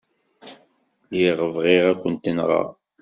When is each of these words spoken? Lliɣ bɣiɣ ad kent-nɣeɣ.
Lliɣ 1.09 1.39
bɣiɣ 1.55 1.83
ad 1.91 1.97
kent-nɣeɣ. 2.01 2.67